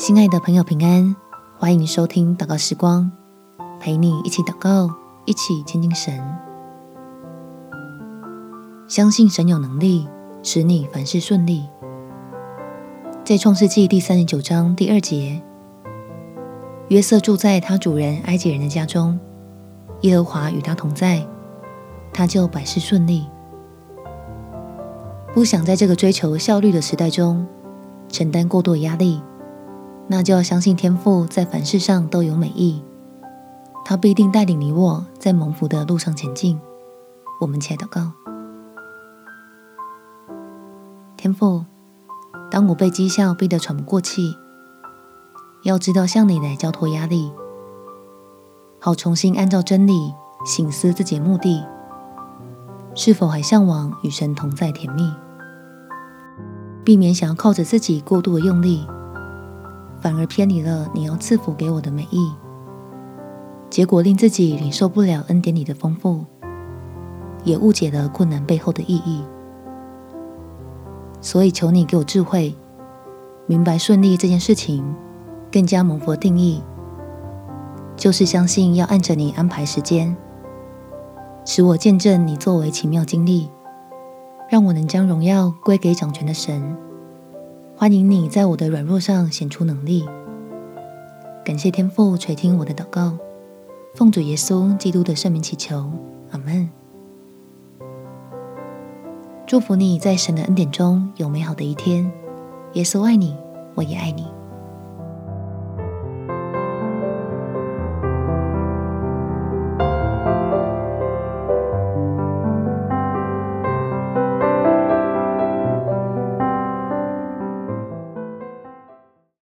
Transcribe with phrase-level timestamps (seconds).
[0.00, 1.14] 亲爱的朋友，平安！
[1.58, 3.12] 欢迎收听祷告时光，
[3.78, 4.88] 陪你一起祷告，
[5.26, 6.18] 一起亲近神。
[8.88, 10.08] 相信神有能力
[10.42, 11.68] 使你凡事顺利。
[13.26, 15.42] 在创世纪第三十九章第二节，
[16.88, 19.20] 约瑟住在他主人埃及人的家中，
[20.00, 21.22] 耶和华与他同在，
[22.10, 23.26] 他就百事顺利。
[25.34, 27.46] 不想在这个追求效率的时代中
[28.08, 29.22] 承担过多压力，
[30.12, 32.82] 那就要相信天父在凡事上都有美意，
[33.84, 36.60] 他必定带领你我在蒙福的路上前进。
[37.40, 38.10] 我们且祷告，
[41.16, 41.64] 天父，
[42.50, 44.36] 当我被绩效逼得喘不过气，
[45.62, 47.30] 要知道向你来交托压力，
[48.80, 50.12] 好重新按照真理
[50.44, 51.64] 省思自己的目的。
[52.96, 55.08] 是否还向往与神同在甜蜜？
[56.84, 58.84] 避免想要靠着自己过度的用力，
[60.00, 62.32] 反而偏离了你要赐福给我的美意，
[63.68, 66.24] 结果令自己领受不了恩典里的丰富，
[67.44, 69.22] 也误解了困难背后的意义。
[71.20, 72.56] 所以求你给我智慧，
[73.46, 74.82] 明白顺利这件事情
[75.52, 76.62] 更加蒙佛定义，
[77.94, 80.16] 就是相信要按着你安排时间。
[81.44, 83.50] 使我见证你作为奇妙经历，
[84.48, 86.76] 让我能将荣耀归给掌权的神。
[87.80, 90.06] 欢迎你在我的软弱上显出能力。
[91.42, 93.16] 感谢天父垂听我的祷告，
[93.94, 95.90] 奉主耶稣基督的圣名祈求，
[96.30, 96.68] 阿门。
[99.46, 102.12] 祝福你在神的恩典中有美好的一天。
[102.74, 103.34] 耶稣爱你，
[103.74, 104.26] 我也爱你。